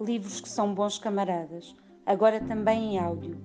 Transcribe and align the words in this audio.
livros 0.00 0.40
que 0.40 0.48
são 0.48 0.74
bons 0.74 0.98
camaradas, 0.98 1.76
agora 2.06 2.40
também 2.40 2.94
em 2.94 2.98
áudio, 2.98 3.38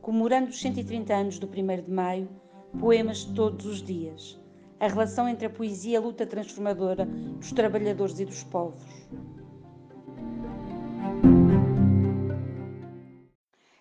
comemorando 0.00 0.48
os 0.48 0.60
130 0.60 1.14
anos 1.14 1.38
do 1.38 1.46
1 1.46 1.82
de 1.82 1.90
Maio, 1.90 2.28
poemas 2.80 3.24
todos 3.24 3.66
os 3.66 3.82
dias, 3.82 4.40
a 4.80 4.88
relação 4.88 5.28
entre 5.28 5.46
a 5.46 5.50
poesia 5.50 5.92
e 5.92 5.96
a 5.96 6.00
luta 6.00 6.26
transformadora 6.26 7.04
dos 7.04 7.52
trabalhadores 7.52 8.18
e 8.18 8.24
dos 8.24 8.42
povos. 8.44 8.82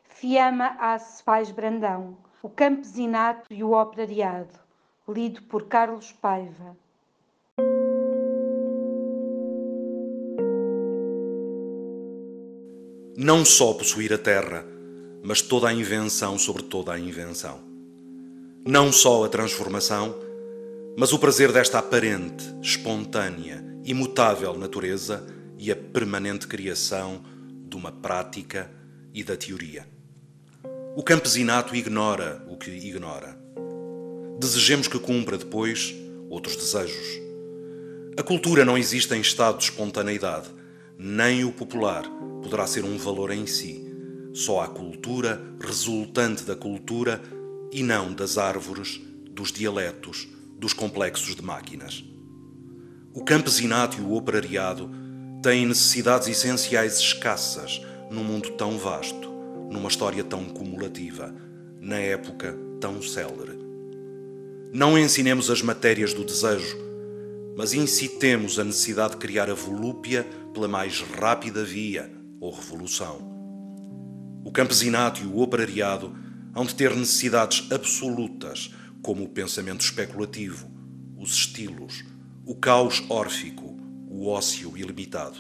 Fiamma 0.10 0.76
Ace 0.82 1.24
Pais 1.24 1.52
Brandão, 1.52 2.18
O 2.44 2.50
Campesinato 2.50 3.54
e 3.54 3.64
o 3.64 3.72
Operariado, 3.72 4.60
lido 5.08 5.44
por 5.44 5.68
Carlos 5.68 6.12
Paiva. 6.12 6.76
Não 13.20 13.44
só 13.44 13.74
possuir 13.74 14.14
a 14.14 14.18
terra, 14.18 14.64
mas 15.24 15.42
toda 15.42 15.68
a 15.68 15.74
invenção 15.74 16.38
sobre 16.38 16.62
toda 16.62 16.94
a 16.94 17.00
invenção. 17.00 17.60
Não 18.64 18.92
só 18.92 19.26
a 19.26 19.28
transformação, 19.28 20.16
mas 20.96 21.12
o 21.12 21.18
prazer 21.18 21.52
desta 21.52 21.80
aparente, 21.80 22.46
espontânea, 22.62 23.66
imutável 23.84 24.56
natureza 24.56 25.26
e 25.58 25.72
a 25.72 25.76
permanente 25.76 26.48
criação 26.48 27.24
de 27.68 27.76
uma 27.76 27.92
prática 27.92 28.70
e 29.12 29.24
da 29.24 29.36
teoria. 29.36 29.88
O 30.96 31.02
campesinato 31.02 31.76
ignora 31.76 32.46
o 32.48 32.56
que 32.56 32.70
ignora. 32.70 33.36
Desejemos 34.40 34.88
que 34.88 35.00
cumpra 35.00 35.40
depois 35.40 35.92
outros 36.30 36.56
desejos. 36.56 37.20
A 38.16 38.22
cultura 38.22 38.64
não 38.64 38.78
existe 38.78 39.16
em 39.16 39.22
estado 39.22 39.58
de 39.58 39.64
espontaneidade, 39.64 40.50
nem 40.98 41.44
o 41.44 41.52
popular 41.52 42.04
poderá 42.42 42.66
ser 42.66 42.84
um 42.84 42.98
valor 42.98 43.32
em 43.32 43.46
si. 43.46 43.86
Só 44.34 44.62
a 44.62 44.68
cultura 44.68 45.42
resultante 45.60 46.44
da 46.44 46.56
cultura 46.56 47.22
e 47.72 47.84
não 47.84 48.14
das 48.14 48.38
árvores, 48.38 49.00
dos 49.30 49.52
dialetos, 49.52 50.28
dos 50.58 50.74
complexos 50.74 51.36
de 51.36 51.44
máquinas. 51.44 52.04
O 53.14 53.24
campesinato 53.24 53.98
e 54.00 54.02
o 54.02 54.14
operariado 54.14 54.90
têm 55.42 55.66
necessidades 55.66 56.28
essenciais 56.28 57.00
escassas 57.00 57.82
num 58.10 58.24
mundo 58.24 58.52
tão 58.52 58.78
vasto, 58.78 59.30
numa 59.72 59.90
história 59.90 60.24
tão 60.24 60.46
cumulativa, 60.46 61.34
na 61.80 61.98
época 61.98 62.58
tão 62.80 63.02
célere. 63.02 63.58
Não 64.74 64.98
ensinemos 64.98 65.50
as 65.50 65.62
matérias 65.62 66.14
do 66.14 66.24
desejo, 66.24 66.78
mas 67.56 67.74
incitemos 67.74 68.60
a 68.60 68.64
necessidade 68.64 69.14
de 69.14 69.18
criar 69.18 69.50
a 69.50 69.54
volúpia 69.54 70.26
pela 70.58 70.68
mais 70.68 71.02
rápida 71.02 71.64
via, 71.64 72.12
ou 72.42 72.52
revolução. 72.52 73.20
O 74.44 74.52
campesinato 74.52 75.22
e 75.22 75.28
o 75.28 75.38
operariado 75.38 76.16
hão 76.56 76.66
de 76.66 76.74
ter 76.74 76.96
necessidades 76.96 77.72
absolutas, 77.72 78.74
como 79.04 79.24
o 79.24 79.30
pensamento 79.30 79.82
especulativo, 79.82 80.68
os 81.16 81.32
estilos, 81.34 82.04
o 82.44 82.56
caos 82.56 83.04
órfico, 83.08 83.78
o 84.10 84.28
ócio 84.28 84.76
ilimitado. 84.76 85.38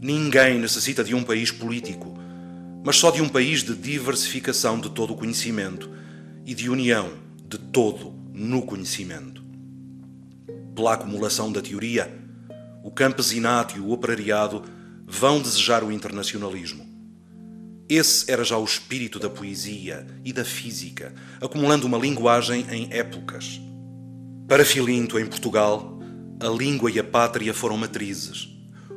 Ninguém 0.00 0.58
necessita 0.58 1.04
de 1.04 1.14
um 1.14 1.22
país 1.22 1.52
político, 1.52 2.18
mas 2.84 2.96
só 2.96 3.12
de 3.12 3.22
um 3.22 3.28
país 3.28 3.62
de 3.62 3.76
diversificação 3.76 4.80
de 4.80 4.90
todo 4.90 5.12
o 5.12 5.16
conhecimento 5.16 5.88
e 6.44 6.52
de 6.52 6.68
união 6.68 7.12
de 7.48 7.58
todo 7.58 8.12
no 8.32 8.62
conhecimento. 8.62 9.40
Pela 10.74 10.94
acumulação 10.94 11.52
da 11.52 11.62
teoria, 11.62 12.23
o 12.84 12.90
campesinato 12.90 13.78
e 13.78 13.80
o 13.80 13.90
operariado 13.90 14.62
vão 15.06 15.40
desejar 15.40 15.82
o 15.82 15.90
internacionalismo. 15.90 16.86
Esse 17.88 18.30
era 18.30 18.44
já 18.44 18.58
o 18.58 18.64
espírito 18.64 19.18
da 19.18 19.30
poesia 19.30 20.06
e 20.22 20.34
da 20.34 20.44
física, 20.44 21.14
acumulando 21.40 21.86
uma 21.86 21.96
linguagem 21.96 22.66
em 22.70 22.92
épocas. 22.92 23.58
Para 24.46 24.66
Filinto, 24.66 25.18
em 25.18 25.24
Portugal, 25.24 25.98
a 26.38 26.48
língua 26.48 26.90
e 26.90 26.98
a 26.98 27.04
pátria 27.04 27.54
foram 27.54 27.78
matrizes. 27.78 28.50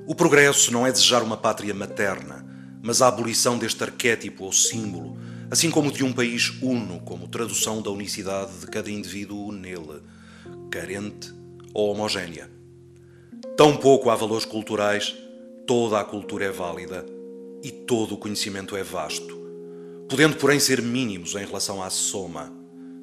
O 0.05 0.13
progresso 0.13 0.69
não 0.69 0.85
é 0.85 0.91
desejar 0.91 1.23
uma 1.23 1.37
pátria 1.37 1.73
materna, 1.73 2.45
mas 2.83 3.01
a 3.01 3.07
abolição 3.07 3.57
deste 3.57 3.81
arquétipo 3.85 4.43
ou 4.43 4.51
símbolo, 4.51 5.17
assim 5.49 5.71
como 5.71 5.93
de 5.93 6.03
um 6.03 6.11
país 6.11 6.51
uno, 6.61 6.99
como 7.05 7.29
tradução 7.29 7.81
da 7.81 7.89
unicidade 7.89 8.51
de 8.59 8.67
cada 8.67 8.91
indivíduo 8.91 9.49
nele, 9.53 10.01
carente 10.69 11.33
ou 11.73 11.89
homogénea. 11.89 12.56
Tampouco 13.55 14.09
há 14.09 14.15
valores 14.15 14.45
culturais 14.45 15.15
Toda 15.67 15.99
a 15.99 16.05
cultura 16.05 16.45
é 16.45 16.49
válida 16.49 17.05
e 17.61 17.69
todo 17.69 18.15
o 18.15 18.17
conhecimento 18.17 18.73
é 18.77 18.83
vasto, 18.83 19.37
podendo, 20.07 20.37
porém, 20.37 20.61
ser 20.61 20.81
mínimos 20.81 21.35
em 21.35 21.45
relação 21.45 21.83
à 21.83 21.89
soma, 21.89 22.53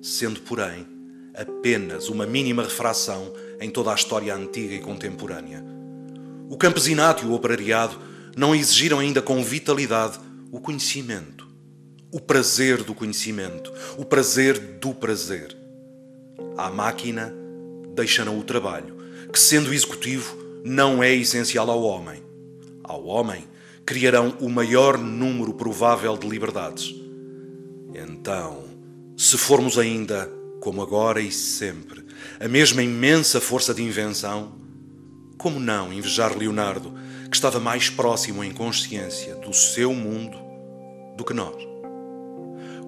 sendo, 0.01 0.41
porém, 0.41 0.87
apenas 1.35 2.09
uma 2.09 2.25
mínima 2.25 2.63
refração 2.63 3.31
em 3.61 3.69
toda 3.69 3.93
a 3.93 3.95
história 3.95 4.35
antiga 4.35 4.73
e 4.73 4.81
contemporânea. 4.81 5.63
O 6.49 6.57
campesinato 6.57 7.27
e 7.27 7.29
o 7.29 7.35
operariado 7.35 7.99
não 8.35 8.55
exigiram 8.55 8.99
ainda 8.99 9.21
com 9.21 9.45
vitalidade 9.45 10.19
o 10.51 10.59
conhecimento, 10.59 11.47
o 12.11 12.19
prazer 12.19 12.83
do 12.83 12.95
conhecimento, 12.95 13.71
o 13.99 14.07
prazer 14.07 14.59
do 14.59 14.95
prazer. 14.95 15.55
À 16.57 16.71
máquina 16.71 17.31
deixaram 17.95 18.39
o 18.39 18.43
trabalho, 18.43 18.94
que, 19.35 19.41
sendo 19.41 19.75
executivo, 19.75 20.35
não 20.65 21.03
é 21.03 21.15
essencial 21.15 21.71
ao 21.71 21.83
homem 21.83 22.25
ao 22.85 23.07
homem, 23.07 23.45
criarão 23.87 24.37
o 24.41 24.49
maior 24.49 24.99
número 24.99 25.55
provável 25.55 26.17
de 26.17 26.29
liberdades. 26.29 26.95
Então, 27.95 28.65
se 29.17 29.39
formos 29.39 29.79
ainda, 29.79 30.31
como 30.61 30.83
agora 30.83 31.21
e 31.21 31.33
sempre, 31.33 32.05
a 32.39 32.47
mesma 32.47 32.83
imensa 32.83 33.41
força 33.41 33.73
de 33.73 33.83
invenção, 33.83 34.53
como 35.39 35.59
não 35.59 35.93
invejar 35.93 36.37
Leonardo, 36.37 36.93
que 37.31 37.37
estava 37.37 37.59
mais 37.59 37.89
próximo 37.89 38.45
em 38.45 38.53
consciência 38.53 39.35
do 39.37 39.53
seu 39.53 39.93
mundo 39.95 40.39
do 41.17 41.25
que 41.25 41.33
nós? 41.33 41.57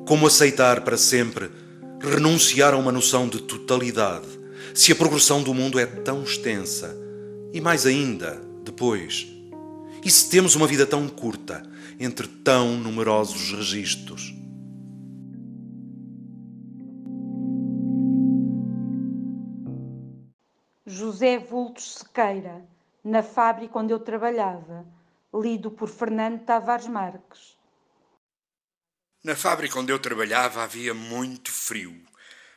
Como 0.06 0.26
aceitar 0.26 0.82
para 0.82 0.96
sempre 0.96 1.50
renunciar 2.00 2.74
a 2.74 2.76
uma 2.76 2.92
noção 2.92 3.28
de 3.28 3.40
totalidade, 3.40 4.26
se 4.74 4.92
a 4.92 4.96
progressão 4.96 5.42
do 5.42 5.54
mundo 5.54 5.78
é 5.78 5.86
tão 5.86 6.22
extensa 6.22 6.96
e 7.52 7.60
mais 7.60 7.86
ainda, 7.86 8.40
depois, 8.62 9.26
e 10.04 10.10
se 10.10 10.30
temos 10.30 10.54
uma 10.54 10.66
vida 10.66 10.86
tão 10.86 11.08
curta 11.08 11.62
entre 11.98 12.28
tão 12.28 12.76
numerosos 12.76 13.52
registros? 13.52 14.34
José 20.86 21.38
Vultos 21.38 21.94
Sequeira, 21.94 22.64
na 23.02 23.22
fábrica 23.22 23.78
onde 23.78 23.92
eu 23.92 23.98
trabalhava, 23.98 24.86
lido 25.34 25.70
por 25.70 25.88
Fernando 25.88 26.40
Tavares 26.44 26.86
Marques. 26.86 27.56
Na 29.24 29.34
fábrica 29.34 29.78
onde 29.80 29.92
eu 29.92 29.98
trabalhava 29.98 30.62
havia 30.62 30.94
muito 30.94 31.50
frio, 31.50 32.00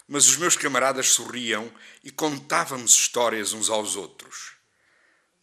mas 0.09 0.27
os 0.27 0.37
meus 0.37 0.57
camaradas 0.57 1.11
sorriam 1.11 1.71
e 2.03 2.09
contávamos 2.09 2.93
histórias 2.93 3.53
uns 3.53 3.69
aos 3.69 3.95
outros. 3.95 4.53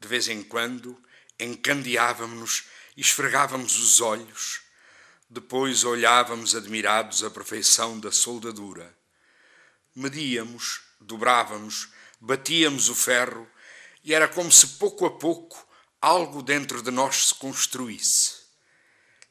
De 0.00 0.08
vez 0.08 0.26
em 0.26 0.42
quando 0.42 1.00
encandeávamos-nos 1.38 2.64
e 2.96 3.00
esfregávamos 3.00 3.78
os 3.78 4.00
olhos. 4.00 4.60
Depois 5.30 5.84
olhávamos 5.84 6.56
admirados 6.56 7.22
a 7.22 7.30
perfeição 7.30 8.00
da 8.00 8.10
soldadura. 8.10 8.92
Medíamos, 9.94 10.80
dobrávamos, 11.00 11.88
batíamos 12.20 12.88
o 12.88 12.94
ferro 12.94 13.48
e 14.02 14.12
era 14.12 14.26
como 14.26 14.50
se 14.50 14.66
pouco 14.78 15.06
a 15.06 15.10
pouco 15.16 15.64
algo 16.00 16.42
dentro 16.42 16.82
de 16.82 16.90
nós 16.90 17.28
se 17.28 17.34
construísse. 17.36 18.46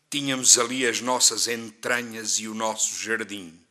Tínhamos 0.10 0.58
ali 0.58 0.86
as 0.86 1.02
nossas 1.02 1.48
entranhas 1.48 2.40
e 2.40 2.48
o 2.48 2.54
nosso 2.54 2.96
jardim, 3.04 3.65